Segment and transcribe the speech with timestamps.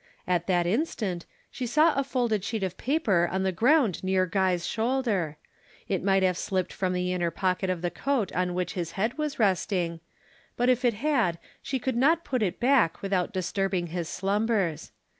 [0.25, 4.65] At that instant she saw a folded sheet of paper on the ground near Guy's
[4.65, 5.37] shoulder.
[5.87, 9.19] It might have slipped from the inner pocket of the coat on which his head
[9.19, 9.99] was resting,
[10.57, 14.91] but if it had she could not put it back without disturbing his slumbers.